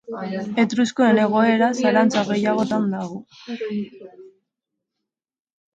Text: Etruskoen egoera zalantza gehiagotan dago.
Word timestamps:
Etruskoen 0.61 1.19
egoera 1.25 1.67
zalantza 1.83 2.25
gehiagotan 2.31 2.91
dago. 2.95 3.21